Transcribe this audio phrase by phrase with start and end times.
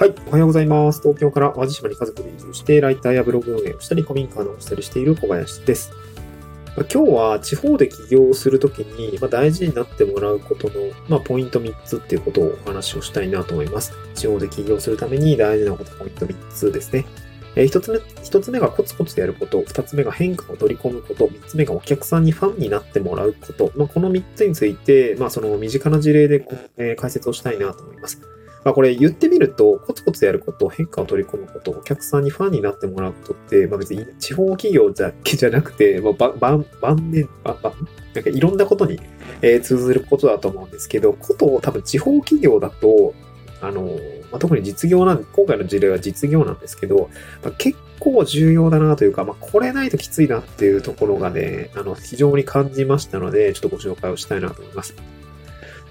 [0.00, 0.14] はい。
[0.28, 1.02] おはようございます。
[1.02, 5.90] 東京から淡路島に家族で移住して、ライターやブログ運営をしたり、古民家をしたりしている小林です。
[6.76, 10.74] まあ、今日は地方で起業するときに、まあ、大事になってもらうことの、
[11.08, 13.92] まあ、ポイント3つっていうことをお話をしたいなと思います。
[14.14, 17.04] 地方で起業するために大事なこと、ポイント3つですね。
[17.56, 26.46] えー、1つ目、一つ目がコツコツやること、2つ目が変化を取り込むこと、3つ目がお客さんにファンになってもらうこと、まあ、この3つについて、まあ、その身近な事例で、
[26.76, 28.37] えー、解説をしたいなと思います。
[28.68, 36.66] まあこれ言ってみると、コツコツやること、変化を取り込むこと、お客さんにファンになってもらうことって、まあ別に地方企業だけじゃなくて、まあ、晩
[37.10, 37.72] 年、ばば
[38.12, 39.00] なんかいろんなことに、
[39.40, 43.14] えー、通ずることだと思うんですけど、ことを多分地方企業だと、
[43.62, 43.84] あの、
[44.30, 47.08] まあ、特に実業なん、今回の事例は実業なんですけど、
[47.42, 54.94] まあ、結構重要だなというか、まあ、これないときついなっていうところがね、あの、非常に感じましたので、ちょっとご紹介をしたいなと思います。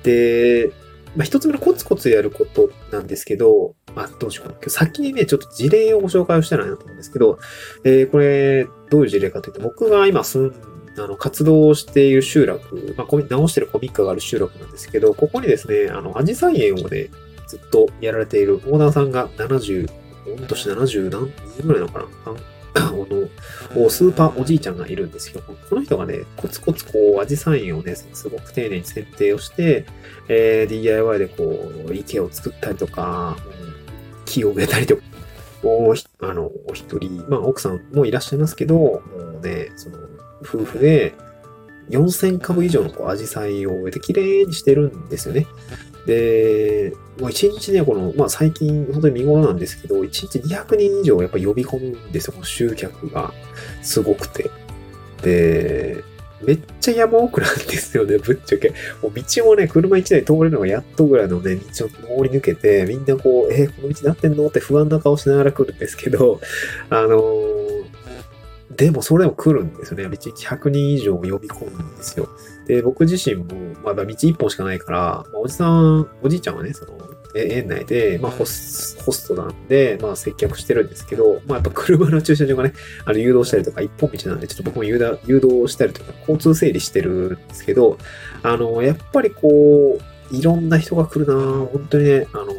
[0.04, 0.72] で、
[1.16, 4.70] まあ、一つ目のコツコツやることなんですけど、まあ、どうしようかな。
[4.70, 7.40] 先にね、ちょっと事例をご紹介をしたいなと思うんですけど、
[7.84, 17.10] えー、これ、どういう事例かというと、僕が今住んあの、活動している集落、まあ、直してるコミックがある集落なんですけど、ここにですね、あの、アジサイ園をね、
[17.48, 19.88] ずっとやられているオーナーさんが70、
[20.26, 22.38] 御年70何人ぐらいなのかな
[22.80, 29.86] の、スーパーおじいちゃんがいるんですけど、この人がね、コツコツこう、アジサインをね、すごく丁寧に設定をして、
[30.30, 33.38] えー、DIY でこう、池を作ったりとか、
[34.26, 35.04] 木を植えたりとか、
[35.64, 39.02] おあの、お一人、まあ奥さんもいらっしゃいますけど、も
[39.42, 39.98] うね、その、
[40.42, 41.14] 夫婦で
[41.90, 45.48] 4000株以上のこう、アジサイを植えて綺麗にしてるんですよね。
[46.06, 53.34] で、もう一日ね、この、まあ最近本当に見頃なんですけど、一日200人以上やっぱ呼び込むんですよ、この集客が
[53.82, 54.50] すごくて。
[55.22, 56.04] で、
[56.42, 58.70] めっちゃ山奥なんですよね、 ぶっちゃけ。
[59.02, 64.48] もう道もね、車1台通れるのがやっとぐらいのね、道を通り抜けて、みんなこう、えー、この道なってんの？
[64.48, 66.40] って不安な顔しながら来るんですけど、
[66.90, 67.57] あのー
[68.78, 70.04] でもそれも来るんですよね。
[70.04, 72.30] 道100人以上呼び込むんですよ。
[72.68, 73.46] で、僕自身も、
[73.84, 76.92] まだ道1本しかないから、まあ、おじさん、おじいちゃんはね、その、
[77.36, 82.74] 園内で、まあホス、ホストなんで、まあ接客してるんですけど、まあやっぱ車の駐車場がね、
[83.06, 87.98] あの誘導したりとか一本道なんで、ちょっと僕も誘導誘導したりとか、交通整理してるんですけど、
[88.44, 92.54] あの、やっぱりこう、いろんな人が来るな本当にね、あの、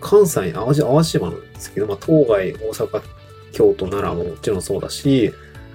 [0.00, 3.02] 関西、淡路島なんですけど、まあ当該、大阪
[3.52, 5.32] 京都、奈良ももちろんそうだし、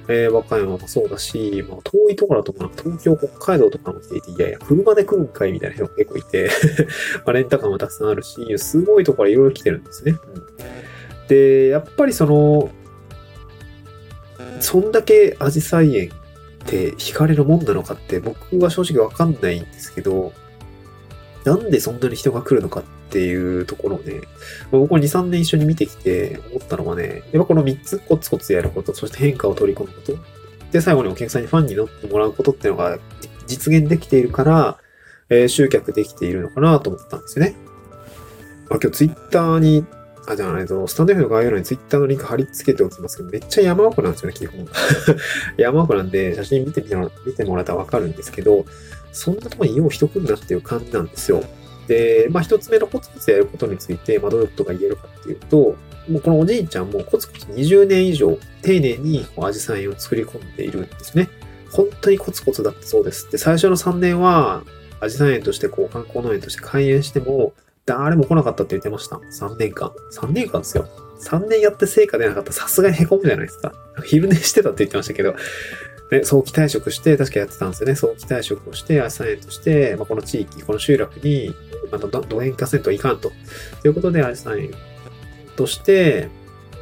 [0.09, 6.49] えー、和歌山もそうだし、まあ、遠いところだと東京、北海道とかも来ていて、いやいや、車で来るんかいみたいな人が結構いて
[7.25, 10.11] まあ、レンタカーもたくさんあるし、すごいところいろいろ来てるんですね。
[10.13, 12.69] うん、で、やっぱりその、
[14.59, 20.31] そんだけアジサイ園って惹かれるもんなのかって僕は正直わかんないんですけど、
[21.43, 24.21] なんでそんなに人が来るのかっっていうところをね、
[24.69, 30.17] 僕は2、3年一緒に見てきて思ったのはね、やっぱこの3つコツコツやること、そして変化を取り込むこと、
[30.71, 32.99] で、最後にお客さんにファンになってもらうことっていうのが
[33.47, 34.77] 実現できているから、
[35.29, 37.55] えー、集客できているのかなと思ったんですよね。
[38.69, 39.85] まあ、今日ツイッターに、
[40.27, 44.67] あ、じゃあ、えっと、スタンド F の概要欄にツイッターのリンク貼り付けておきますけど、めっちゃ山奥なんですよね、基本。
[45.57, 46.95] 山奥なんで、写真見てみて
[47.25, 48.65] 見てもらったらわかるんですけど、
[49.13, 51.43] そんなとこによう人来るなっていう感じなんですよ。
[51.87, 55.75] で、まあ一つ目のコツコツやることについて、まあどういうことが言えるかっていうと、
[56.09, 61.29] もうこのおじいちゃんもコツコツ20年以上丁寧にアジサイを作り込んでいるんですね。
[61.71, 63.29] 本当にコツコツだったそうです。
[63.31, 64.63] で、最初の3年は、
[64.99, 67.53] アジサイ園としてこう観光農園として開園しても、
[67.85, 69.17] 誰も来なかったって言ってました。
[69.17, 69.91] 3年間。
[70.13, 70.87] 3年間ですよ。
[71.19, 73.73] 3年やって成果出なかったらさすがに凹むじゃないですか。
[74.05, 75.35] 昼寝してたって言ってましたけど、
[76.11, 77.95] ね、早期退職して、確かやってたんですよね。
[77.95, 81.53] 早期退職をして、アサイエンとして、まあ、この地域、この集落に、
[81.91, 83.31] また、ド変化せんといかんと。
[83.81, 84.71] ということで、アサイエン
[85.55, 86.29] として、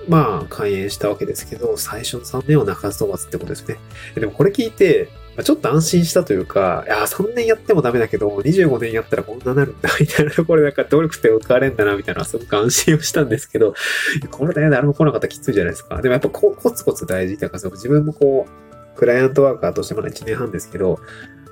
[0.08, 3.78] まあ、開園したわけですけど、最初の3年は泣かず飛ばずってことですね。
[4.14, 5.10] でもこれ聞いて、
[5.44, 13.74] ちょっと安心したというか、いや、3年やってもダメだけど、25年やったらこんななるんだ、みたいなところなんか努力って報われんだな、みたいなすごく安心をしたんですけど、
[14.32, 16.02] これだよ、誰も来なかったらきついじゃないですか。
[16.02, 21.00] でもやっぱこコツコツ大事というか、自分もこう、クライアントワーカーとしてまだ1年半ですけど、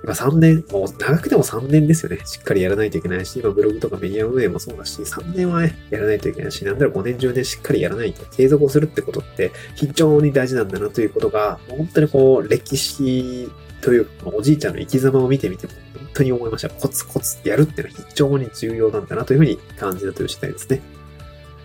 [0.04, 2.20] 今3年、もう長くても3年ですよね。
[2.26, 13.50] しっかりやらないといけないし、今ブログとかメディア運営もそうだし、3年はね、やらないといけないし、なんだろう5年10年しっかりやらないと継続をするってことって非常に大事なんだなということが、本当にこう、歴史
[13.82, 16.70] というか、おじいちゃんの生き様を見てみても本当に思いました。
[16.70, 20.82] コツコツやるっていうのは非常に重要なんだなというふうに感じたという次第ですね。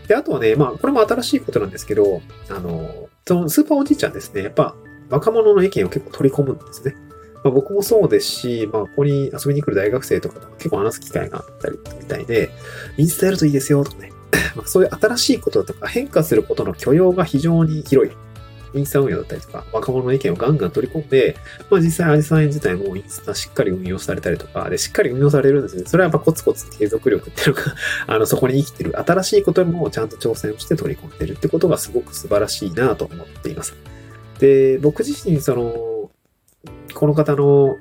[0.08, 4.42] で、あとはね、まあ、これも新しいことなんですけど、あの、そのスーパーおじいちゃんですね。
[4.42, 4.74] やっぱ、
[5.10, 6.94] 若者の意見を結構取り込むんですね。
[7.44, 12.50] まあ、僕もそうですし、まあ、ここに遊びに来る大学生とかと結構話す機会があったりみたいで、
[12.96, 14.12] インスタやるといいですよとかね、
[14.56, 18.14] まあそういう新しいこととか変化することの許容が非常に広い。
[18.74, 21.36] インスタ運用だったりとか、若者の意見をガンガン取り込んで、
[21.70, 25.84] まあ実際アジサイ自体もインスタしっかり運用されたりとか、で、しっかり運用されるんですね。
[25.86, 27.62] それはやっぱコツコツ継続力っていうのが
[28.06, 28.98] あの、そこに生きてる。
[29.00, 33.74] 新しいことにもちゃんと挑戦をして取り込んでるってことがすごく素晴らしいなと思っています。
[34.38, 36.10] で、僕自身、その、
[36.94, 37.76] この方の、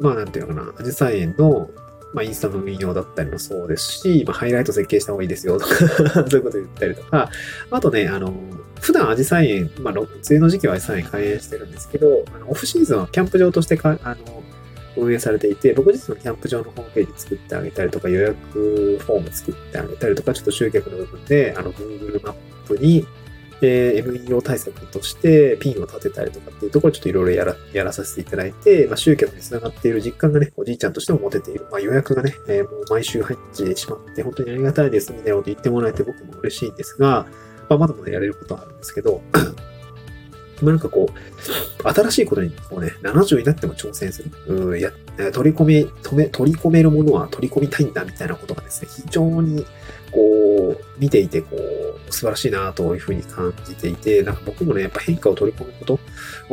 [0.00, 1.70] まあなんていうのかな、アジサイ園の
[2.14, 5.74] まあ、インスタの運用だったりもそうですし、まあ、ハイライト設計した方がいいですよとか
[6.28, 7.30] そういうこと言ったりとか、
[7.70, 8.32] あとね、あの、
[8.80, 14.42] 普段アジサイ園、まあ、梅雨の時期はアジサイ園開園してるんですけど、あのオフシーズンはキャンプ場としてか、あの、
[14.96, 22.34] 運営されていて、僕自身のキャンプ場のホームページ作ってあげたりとか、予約フォーム作ってあげたりとか、ちょっと集客の部分で、あの、Google マッ
[22.66, 23.06] プに、
[23.60, 31.66] え MEO 対策としてピンを立てたりとかっていうところちょっといろいろやら、やらさせていただいて、まあ、集客につながっている実感がね、おじいちゃんとしても持てている。
[31.70, 37.26] まあ、予約がね、えー、もう毎週入ってしまって、本当にありがたいですみたいなこと言ってもらえて僕も嬉しいんですが、
[37.68, 39.20] まあ、まだまだやれることはあるんですけど、
[40.64, 44.30] まなんかこう、新しいことにこうね、70になっても挑戦する。
[44.46, 44.90] うん、や、
[45.32, 49.64] 取り込み、止め、取り込めるものは取り込みたいんだみたいなことがですね、非常に
[50.10, 56.00] こう、見ていて、こう、素晴らしいなというふうに感じていて、なんか僕もね、やっぱ変化を取り込むこと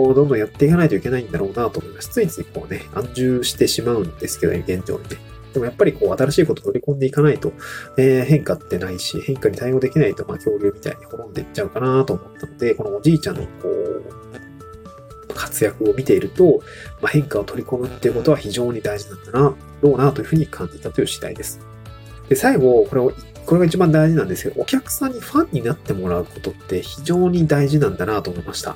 [0.01, 2.09] をどんどんやっていかないといけないんだろうなと思います。
[2.09, 5.17] ついついこうね、安住してしまうんですけど、現状にね。
[5.53, 7.53] でもやっぱりこう、新しいことを取り込んでいかないと、
[7.97, 13.47] えー、変化ってないし、変化に対応できないと、まあ、恐竜みたいに滅んでいっちゃうかなと思ったので、このおじいちゃんのこ、
[15.35, 16.63] 活躍を見ていると、
[17.01, 21.59] まあ、変化を取り込むっていうことは非常に大事なんだな、ろうなというふうに感じたという次第です。
[22.29, 23.13] で、最後、これを
[23.45, 28.75] これが一番大事なんですけど、お客さんにファンになってもらうことって非常に大事なんだなと思いました。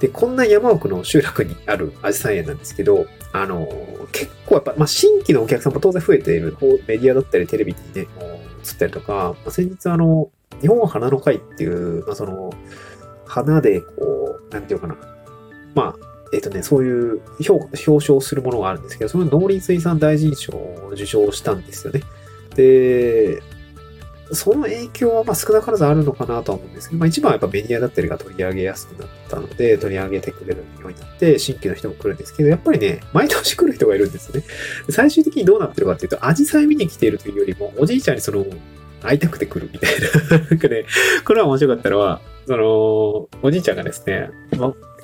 [0.00, 3.66] で、こんな山奥の集落にあるアジサイ園なんですけど、あの、
[4.12, 6.56] 結構やっぱ、まあ、新規のお客さんも当然増えている、
[6.86, 10.30] メディアだったりテレビにね、映ったりとか、まあ、先日あの、
[10.60, 12.50] 日本花の会っていう、まあ、その、
[13.26, 14.96] 花でこう、なんていうかな、
[15.74, 22.02] まあ、えっ、とね、そういう表彰するものがあるんですけど、その農林水産大臣賞を受賞したんですよね。
[22.54, 23.42] で、
[24.32, 34.44] その影響はまあ少なからずあるのかなとは思うんですけど、まあ一番はやっぱメディアだったりが取り上げやすくなったので、取り上げてくれるようになって、新規の人も来るんですけど、やっぱりね、毎年来る人がいるんですよね。
[34.90, 38.46] 最終的にどうなってるかっていうと、アジサイ見に来ているというよりも、おじいちゃんにその、
[39.02, 39.94] 会いたくて来るみたい
[40.30, 40.38] な。
[40.38, 40.84] なんかね、
[41.24, 44.30] これは面白かったのは、その、おじいちゃんがですね、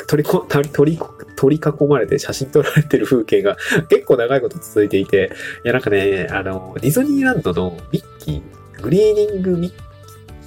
[0.08, 0.98] 取りこ、取り、
[1.36, 3.56] 取り囲まれて写真撮られてる風景が
[3.90, 5.30] 結構長いこと続いていて、
[5.64, 9.72] いやなんかね、あの、ディズニーランドのミッキー、グリーティングミッ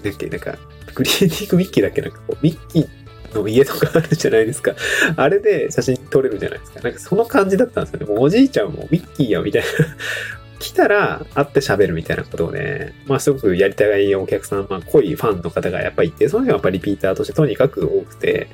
[0.04, 0.28] キーだっけ？
[0.30, 0.58] なんか、
[0.96, 2.02] グリーティングミッキーだっけ？
[2.02, 2.88] なんかこう、ミッキー
[3.36, 4.74] の家とかあるじゃないですか。
[5.16, 6.82] あれで写真撮れるじゃないですか。
[6.82, 8.06] なんかその感じだったんですよね。
[8.08, 9.68] もうおじいちゃんもミッキーやみたいな
[10.60, 18.50] 来たら会って喋るみたいなことをね、まあすごくやりたいお客さん、まあ濃いファンの方がやっぱりいて、その人はやっぱりリピーターとしてとにかく多くて、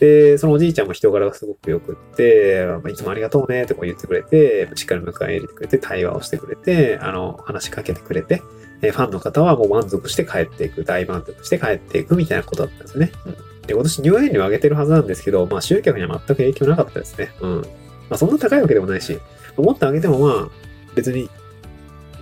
[0.00, 8.42] で、そのおじいちゃんも人柄がすごく良くって、まあ、いつもありがとうねってこう言ってくれて、しっかり迎え入れてくれて、対話をしてくれて、あの、話しかけてくれて、
[8.80, 13.12] ファンの方はもう満足して帰っていく、大満足して帰っていくみたいなことだったんですね。
[13.26, 13.32] うん、
[13.66, 17.30] で、今年入園料上げてるはずなんですけど、まあ集客には全く影響なかったですね。
[17.42, 17.56] うん。
[17.60, 17.66] ま
[18.12, 19.18] あそんな高いわけでもないし、
[19.58, 20.48] もっと上げてもまあ
[20.94, 21.28] 別に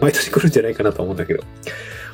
[0.01, 1.43] 毎年来るんじゃないかなと思うんだけど、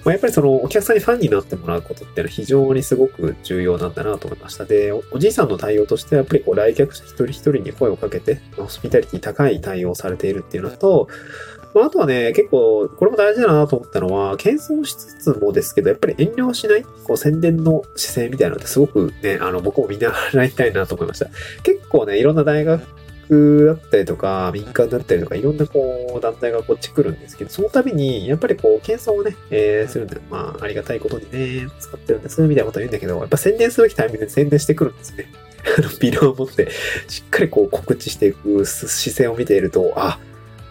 [0.04, 4.64] まあ、やっぱりそのお客さんにファンになってもらうことっていうのは非常にすごく重要なんだなと思いました。
[4.64, 11.08] で、おじいさんの対応としてはやっぱりこう来客者一人一人に声をかけて、ホスピタリティ高い対応をされているっていうのと、
[11.74, 21.26] まあ、あとはね、結構、これも大事だなと思ったのは、謙遜しつつもですけど、やっぱり遠慮しない、こう宣伝の姿勢みたいなのってすごくね、あの、僕も見習いたいなと思いました。
[21.64, 22.80] 結構ね、いろんな大学
[23.28, 35.30] だったりとか、民間だったりとか、いろんなこう、団体がこっち来るんですけど、その度に、やっぱりこう、謙遜をね、えー、するんで、まあ、ありがたいことにね、使ってるんです、みたいなことを言うんだけど、やっぱ宣伝するべきタイミングで宣伝してくるんですね。
[35.78, 36.68] あの、ビルを持って、
[37.08, 40.18] しっかりこう、告知していく姿勢を見ていると、あ、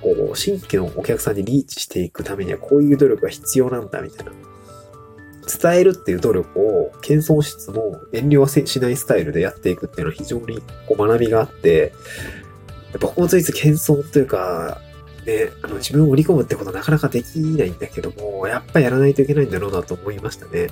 [0.01, 4.31] こう、新規のお客さんにリーチしていくためにはこういう努力が必要なんだ、みたいな。
[5.45, 11.93] 伝えるっていう努力を謙遜しつつも遠慮はしないスタイルでやっていくっていうのは非常にこう学びがあって、
[12.99, 14.81] 僕もついつい謙遜というか、
[15.25, 20.67] ね、あの自分を売り込むってことはなかなかできないんだけども、やっぱやらないといけないんだろうなと思いましたね。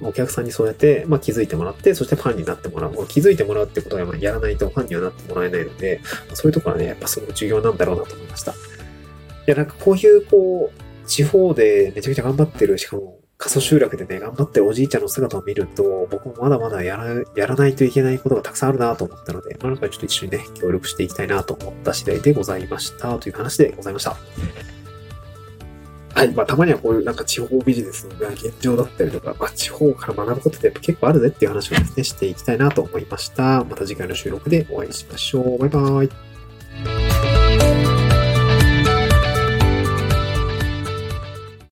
[0.00, 3.06] お客さんにそうやって、まあ、気づいてもらって、そしてファンになってもらう。
[3.06, 6.00] 気づいてもらうってことは、まあ、やらないとファンにはなってもらえないので、
[6.34, 8.52] そういうところはね、やっぱすごく重要なんだろうなと思いました。
[8.52, 8.54] い
[9.46, 23.18] や、なんかこういう、こう、地方でめちゃめちゃ頑張ってる、しかも過疎集落でね、頑張ってるおじいちゃんの姿を見ると、僕もまだまだやらやらないといけないことがたくさんあるなと思ったので、まあ、なんかちょっと一緒にね、協力していきたいなと思った次第でございました。
[23.18, 24.16] という話でございました。
[26.14, 26.32] はい。
[26.32, 33.62] まあ、たまにはこういうなんか地方ビジネスの現状だったりとか、まあ、地方から学ぶことって結構あるぜっていう話をですね、していきたいなと思いました。
[33.62, 35.58] また次回の収録でお会いしましょう。
[35.58, 36.33] バイバーイ。